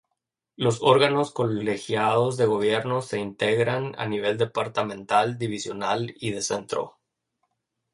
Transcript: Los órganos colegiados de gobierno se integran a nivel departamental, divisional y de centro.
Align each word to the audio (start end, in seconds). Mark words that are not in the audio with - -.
Los 0.55 0.81
órganos 0.81 1.31
colegiados 1.31 2.35
de 2.35 2.47
gobierno 2.47 3.03
se 3.03 3.19
integran 3.19 3.93
a 3.99 4.07
nivel 4.07 4.35
departamental, 4.39 5.37
divisional 5.37 6.15
y 6.19 6.31
de 6.31 6.41
centro. 6.41 6.97